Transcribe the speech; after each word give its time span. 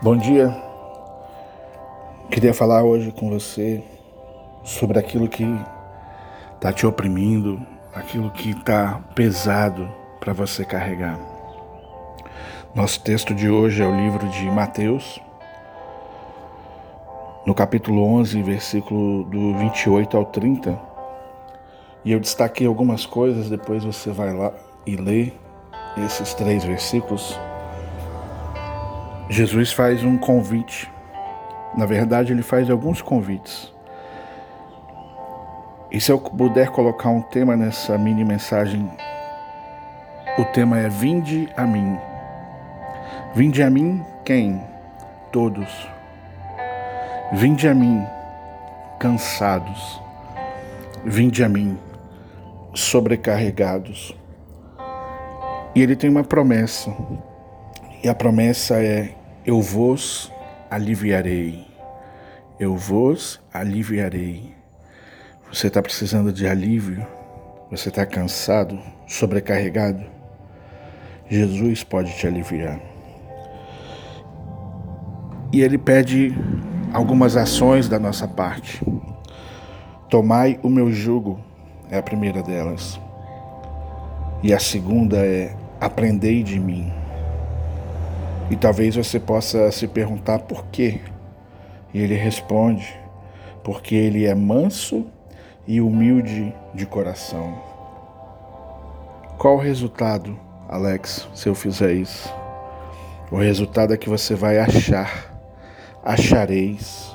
Bom 0.00 0.16
dia. 0.16 0.56
Queria 2.30 2.54
falar 2.54 2.84
hoje 2.84 3.10
com 3.10 3.28
você 3.30 3.82
sobre 4.62 4.96
aquilo 4.96 5.26
que 5.26 5.44
está 6.54 6.72
te 6.72 6.86
oprimindo, 6.86 7.60
aquilo 7.92 8.30
que 8.30 8.50
está 8.50 9.02
pesado 9.16 9.88
para 10.20 10.32
você 10.32 10.64
carregar. 10.64 11.18
Nosso 12.72 13.02
texto 13.02 13.34
de 13.34 13.50
hoje 13.50 13.82
é 13.82 13.86
o 13.88 13.96
livro 13.96 14.28
de 14.28 14.48
Mateus, 14.48 15.20
no 17.44 17.52
capítulo 17.52 18.04
11, 18.04 18.40
versículo 18.40 19.24
do 19.24 19.58
28 19.58 20.16
ao 20.16 20.26
30. 20.26 20.78
E 22.04 22.12
eu 22.12 22.20
destaquei 22.20 22.68
algumas 22.68 23.04
coisas, 23.04 23.50
depois 23.50 23.82
você 23.82 24.12
vai 24.12 24.32
lá 24.32 24.52
e 24.86 24.94
lê 24.94 25.32
esses 25.96 26.34
três 26.34 26.62
versículos 26.62 27.36
Jesus 29.30 29.72
faz 29.72 30.02
um 30.02 30.16
convite. 30.16 30.90
Na 31.76 31.84
verdade, 31.84 32.32
ele 32.32 32.42
faz 32.42 32.70
alguns 32.70 33.02
convites. 33.02 33.72
E 35.90 36.00
se 36.00 36.10
eu 36.10 36.18
puder 36.18 36.70
colocar 36.70 37.10
um 37.10 37.20
tema 37.20 37.56
nessa 37.56 37.98
mini 37.98 38.24
mensagem, 38.24 38.90
o 40.38 40.44
tema 40.46 40.78
é 40.78 40.88
Vinde 40.88 41.48
a 41.56 41.66
mim. 41.66 41.98
Vinde 43.34 43.62
a 43.62 43.68
mim 43.68 44.02
quem? 44.24 44.62
Todos. 45.30 45.88
Vinde 47.32 47.68
a 47.68 47.74
mim 47.74 48.02
cansados. 48.98 50.00
Vinde 51.04 51.44
a 51.44 51.48
mim 51.48 51.78
sobrecarregados. 52.74 54.16
E 55.74 55.82
ele 55.82 55.94
tem 55.94 56.08
uma 56.08 56.24
promessa. 56.24 56.94
E 58.02 58.08
a 58.08 58.14
promessa 58.14 58.74
é 58.82 59.17
eu 59.48 59.62
vos 59.62 60.30
aliviarei. 60.70 61.66
Eu 62.60 62.76
vos 62.76 63.40
aliviarei. 63.50 64.54
Você 65.50 65.68
está 65.68 65.80
precisando 65.80 66.30
de 66.30 66.46
alívio? 66.46 67.06
Você 67.70 67.88
está 67.88 68.04
cansado, 68.04 68.78
sobrecarregado? 69.06 70.04
Jesus 71.30 71.82
pode 71.82 72.14
te 72.14 72.26
aliviar. 72.26 72.78
E 75.50 75.62
ele 75.62 75.78
pede 75.78 76.36
algumas 76.92 77.34
ações 77.34 77.88
da 77.88 77.98
nossa 77.98 78.28
parte. 78.28 78.82
Tomai 80.10 80.60
o 80.62 80.68
meu 80.68 80.92
jugo, 80.92 81.40
é 81.90 81.96
a 81.96 82.02
primeira 82.02 82.42
delas. 82.42 83.00
E 84.42 84.52
a 84.52 84.58
segunda 84.58 85.16
é: 85.24 85.56
aprendei 85.80 86.42
de 86.42 86.60
mim. 86.60 86.92
E 88.50 88.56
talvez 88.56 88.96
você 88.96 89.20
possa 89.20 89.70
se 89.70 89.86
perguntar 89.86 90.40
por 90.40 90.64
quê. 90.66 91.00
E 91.92 92.00
ele 92.00 92.14
responde: 92.14 92.98
porque 93.62 93.94
ele 93.94 94.24
é 94.24 94.34
manso 94.34 95.06
e 95.66 95.80
humilde 95.80 96.54
de 96.74 96.86
coração. 96.86 97.58
Qual 99.36 99.56
o 99.56 99.60
resultado, 99.60 100.38
Alex, 100.68 101.28
se 101.34 101.48
eu 101.48 101.54
fizer 101.54 101.92
isso? 101.92 102.34
O 103.30 103.36
resultado 103.36 103.92
é 103.92 103.96
que 103.96 104.08
você 104.08 104.34
vai 104.34 104.58
achar, 104.58 105.32
achareis. 106.02 107.14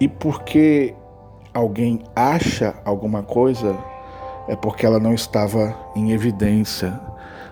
E 0.00 0.08
porque 0.08 0.94
alguém 1.52 2.00
acha 2.16 2.74
alguma 2.84 3.22
coisa, 3.22 3.76
é 4.48 4.56
porque 4.56 4.86
ela 4.86 4.98
não 4.98 5.12
estava 5.12 5.76
em 5.94 6.12
evidência, 6.12 6.98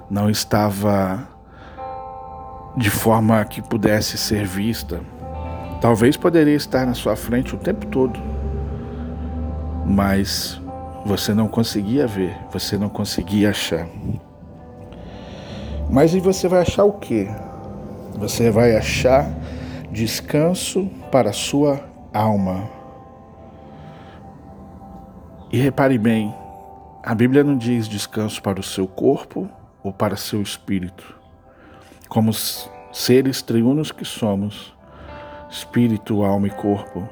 não 0.08 0.30
estava 0.30 1.28
de 2.80 2.88
forma 2.88 3.44
que 3.44 3.60
pudesse 3.60 4.16
ser 4.16 4.46
vista. 4.46 5.00
Talvez 5.82 6.16
poderia 6.16 6.54
estar 6.54 6.86
na 6.86 6.94
sua 6.94 7.14
frente 7.14 7.54
o 7.54 7.58
tempo 7.58 7.86
todo, 7.86 8.18
mas 9.84 10.58
você 11.04 11.34
não 11.34 11.46
conseguia 11.46 12.06
ver, 12.06 12.34
você 12.50 12.78
não 12.78 12.88
conseguia 12.88 13.50
achar. 13.50 13.86
Mas 15.90 16.14
e 16.14 16.20
você 16.20 16.48
vai 16.48 16.62
achar 16.62 16.84
o 16.84 16.94
quê? 16.94 17.28
Você 18.14 18.50
vai 18.50 18.74
achar 18.74 19.30
descanso 19.92 20.86
para 21.12 21.30
a 21.30 21.34
sua 21.34 21.80
alma. 22.14 22.66
E 25.52 25.58
repare 25.58 25.98
bem, 25.98 26.34
a 27.02 27.14
Bíblia 27.14 27.44
não 27.44 27.58
diz 27.58 27.86
descanso 27.86 28.40
para 28.40 28.58
o 28.58 28.62
seu 28.62 28.86
corpo 28.86 29.50
ou 29.82 29.92
para 29.92 30.16
seu 30.16 30.40
espírito 30.40 31.19
como 32.10 32.32
seres 32.92 33.40
triunos 33.40 33.92
que 33.92 34.04
somos, 34.04 34.74
espírito, 35.48 36.24
alma 36.24 36.48
e 36.48 36.50
corpo, 36.50 37.08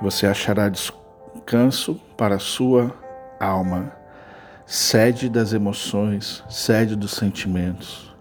você 0.00 0.24
achará 0.24 0.68
descanso 0.68 1.96
para 2.16 2.36
a 2.36 2.38
sua 2.38 2.94
alma, 3.40 3.92
sede 4.64 5.28
das 5.28 5.52
emoções, 5.52 6.44
sede 6.48 6.94
dos 6.94 7.10
sentimentos. 7.10 8.14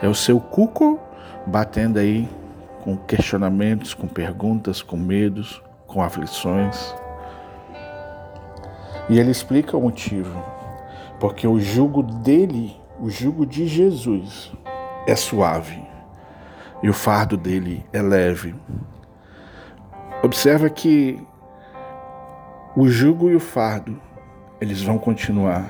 É 0.00 0.08
o 0.08 0.14
seu 0.14 0.40
cuco 0.40 0.98
batendo 1.46 1.98
aí 1.98 2.26
com 2.82 2.96
questionamentos, 2.96 3.92
com 3.92 4.08
perguntas, 4.08 4.80
com 4.80 4.96
medos, 4.96 5.62
com 5.86 6.02
aflições. 6.02 6.94
E 9.10 9.18
ele 9.18 9.30
explica 9.30 9.76
o 9.76 9.82
motivo, 9.82 10.42
porque 11.20 11.46
o 11.46 11.60
jugo 11.60 12.02
dele, 12.02 12.74
o 12.98 13.10
jugo 13.10 13.44
de 13.44 13.66
Jesus, 13.66 14.50
é 15.08 15.16
suave 15.16 15.82
e 16.82 16.90
o 16.90 16.92
fardo 16.92 17.36
dele 17.38 17.84
é 17.94 18.02
leve. 18.02 18.54
Observa 20.22 20.68
que 20.68 21.18
o 22.76 22.86
jugo 22.88 23.30
e 23.30 23.34
o 23.34 23.40
fardo 23.40 23.98
eles 24.60 24.82
vão 24.82 24.98
continuar, 24.98 25.64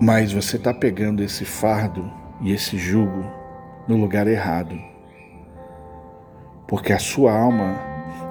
mas 0.00 0.32
você 0.32 0.56
está 0.56 0.74
pegando 0.74 1.22
esse 1.22 1.44
fardo 1.44 2.10
e 2.40 2.52
esse 2.52 2.76
jugo 2.76 3.24
no 3.86 3.96
lugar 3.96 4.26
errado, 4.26 4.76
porque 6.66 6.92
a 6.92 6.98
sua 6.98 7.32
alma 7.32 7.76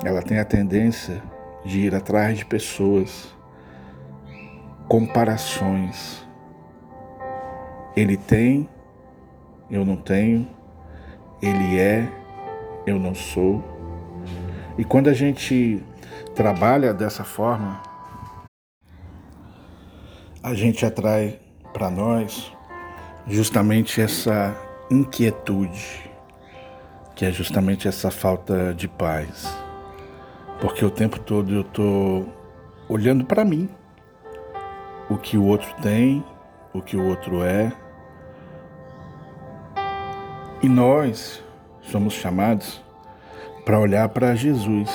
ela 0.04 0.22
tem 0.22 0.40
a 0.40 0.46
tendência 0.46 1.24
de 1.64 1.80
ir 1.80 1.96
atrás 1.96 2.38
de 2.38 2.46
pessoas, 2.46 3.34
comparações. 4.90 6.28
Ele 7.96 8.18
tem 8.18 8.70
eu 9.70 9.84
não 9.84 9.96
tenho, 9.96 10.48
ele 11.42 11.80
é, 11.80 12.08
eu 12.86 13.00
não 13.00 13.16
sou. 13.16 13.64
E 14.78 14.84
quando 14.84 15.10
a 15.10 15.14
gente 15.14 15.84
trabalha 16.36 16.94
dessa 16.94 17.24
forma, 17.24 17.82
a 20.44 20.54
gente 20.54 20.86
atrai 20.86 21.40
para 21.74 21.90
nós 21.90 22.54
justamente 23.28 24.00
essa 24.02 24.56
inquietude, 24.92 26.10
que 27.16 27.26
é 27.26 27.32
justamente 27.32 27.88
essa 27.88 28.12
falta 28.12 28.74
de 28.74 28.88
paz. 28.88 29.48
Porque 30.62 30.86
o 30.86 30.92
tempo 30.92 31.20
todo 31.20 31.54
eu 31.54 31.62
estou 31.62 32.30
olhando 32.88 33.26
para 33.26 33.44
mim, 33.44 33.70
o 35.10 35.18
que 35.18 35.38
o 35.38 35.44
outro 35.44 35.74
tem, 35.82 36.24
o 36.74 36.82
que 36.82 36.96
o 36.96 37.06
outro 37.06 37.44
é, 37.44 37.72
e 40.66 40.70
nós 40.70 41.44
somos 41.84 42.16
chamados 42.16 42.82
para 43.64 43.80
olhar 43.80 44.10
para 44.10 44.36
Jesus. 44.36 44.90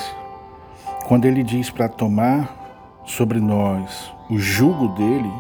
Quando 1.07 1.27
ele 1.27 1.45
diz 1.45 1.71
para 1.71 1.89
tomar 1.89 3.01
sobre 3.07 3.39
nós 3.39 4.13
o 4.29 4.37
jugo 4.37 4.89
dele 4.89 5.33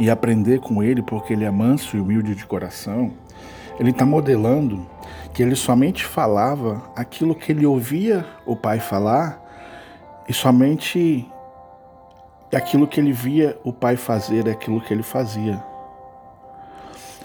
e 0.00 0.10
aprender 0.10 0.58
com 0.58 0.82
ele, 0.82 1.00
porque 1.00 1.32
ele 1.32 1.44
é 1.44 1.50
manso 1.50 1.96
e 1.96 2.00
humilde 2.00 2.34
de 2.34 2.44
coração, 2.44 3.12
ele 3.78 3.90
está 3.90 4.04
modelando 4.04 4.84
que 5.32 5.44
ele 5.44 5.54
somente 5.54 6.04
falava 6.04 6.82
aquilo 6.96 7.32
que 7.32 7.52
ele 7.52 7.64
ouvia 7.64 8.26
o 8.44 8.56
Pai 8.56 8.80
falar 8.80 9.40
e 10.28 10.32
somente 10.34 11.24
aquilo 12.52 12.88
que 12.88 12.98
ele 12.98 13.12
via 13.12 13.56
o 13.62 13.72
Pai 13.72 13.96
fazer 13.96 14.48
é 14.48 14.50
aquilo 14.50 14.80
que 14.80 14.92
ele 14.92 15.04
fazia. 15.04 15.62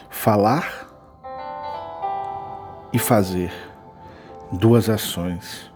Falar 0.07 0.87
e 2.92 3.00
fazer. 3.00 3.51
Duas 4.51 4.89
ações. 4.89 5.72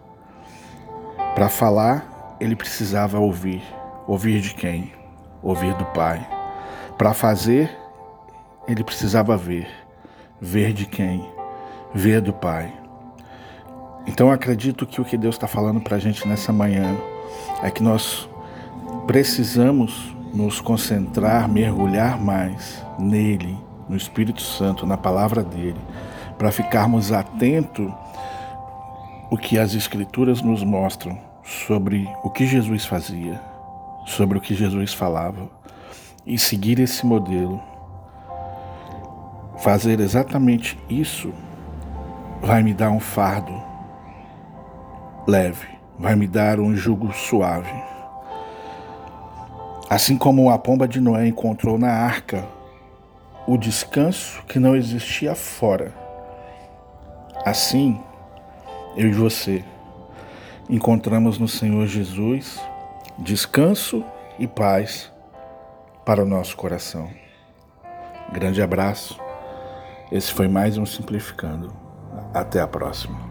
Para 1.35 1.49
falar, 1.49 2.35
ele 2.39 2.55
precisava 2.55 3.19
ouvir. 3.19 3.61
Ouvir 4.07 4.41
de 4.41 4.53
quem? 4.53 4.91
Ouvir 5.41 5.73
do 5.75 5.85
Pai. 5.85 6.27
Para 6.97 7.13
fazer, 7.13 7.69
ele 8.67 8.83
precisava 8.83 9.35
ver. 9.37 9.67
Ver 10.39 10.73
de 10.73 10.85
quem? 10.85 11.29
Ver 11.93 12.21
do 12.21 12.33
Pai. 12.33 12.73
Então 14.07 14.31
acredito 14.31 14.85
que 14.85 14.99
o 14.99 15.05
que 15.05 15.17
Deus 15.17 15.35
está 15.35 15.47
falando 15.47 15.79
para 15.79 15.97
a 15.97 15.99
gente 15.99 16.27
nessa 16.27 16.51
manhã 16.51 16.97
é 17.61 17.69
que 17.69 17.83
nós 17.83 18.27
precisamos 19.05 20.15
nos 20.33 20.59
concentrar, 20.59 21.47
mergulhar 21.47 22.19
mais 22.19 22.83
nele, 22.97 23.57
no 23.87 23.95
Espírito 23.95 24.41
Santo, 24.41 24.85
na 24.85 24.97
palavra 24.97 25.43
dele, 25.43 25.79
para 26.41 26.51
ficarmos 26.51 27.11
atentos 27.11 27.93
o 29.29 29.37
que 29.37 29.59
as 29.59 29.75
Escrituras 29.75 30.41
nos 30.41 30.63
mostram 30.63 31.15
sobre 31.43 32.09
o 32.23 32.31
que 32.31 32.47
Jesus 32.47 32.83
fazia, 32.83 33.39
sobre 34.07 34.39
o 34.39 34.41
que 34.41 34.55
Jesus 34.55 34.91
falava 34.91 35.47
e 36.25 36.39
seguir 36.39 36.79
esse 36.79 37.05
modelo. 37.05 37.61
Fazer 39.59 39.99
exatamente 39.99 40.79
isso 40.89 41.31
vai 42.41 42.63
me 42.63 42.73
dar 42.73 42.89
um 42.89 42.99
fardo 42.99 43.53
leve, 45.27 45.67
vai 45.99 46.15
me 46.15 46.25
dar 46.25 46.59
um 46.59 46.75
jugo 46.75 47.13
suave. 47.13 47.71
Assim 49.87 50.17
como 50.17 50.49
a 50.49 50.57
pomba 50.57 50.87
de 50.87 50.99
Noé 50.99 51.27
encontrou 51.27 51.77
na 51.77 51.91
arca 51.91 52.43
o 53.45 53.59
descanso 53.59 54.41
que 54.47 54.57
não 54.57 54.75
existia 54.75 55.35
fora, 55.35 56.01
assim 57.45 57.99
eu 58.95 59.07
e 59.07 59.13
você 59.13 59.63
encontramos 60.69 61.37
no 61.37 61.47
Senhor 61.47 61.87
Jesus 61.87 62.59
descanso 63.17 64.03
e 64.37 64.47
paz 64.47 65.11
para 66.05 66.23
o 66.23 66.25
nosso 66.25 66.57
coração. 66.57 67.09
Grande 68.31 68.61
abraço. 68.61 69.19
Esse 70.11 70.33
foi 70.33 70.47
mais 70.47 70.77
um 70.77 70.85
Simplificando. 70.85 71.73
Até 72.33 72.59
a 72.59 72.67
próxima. 72.67 73.30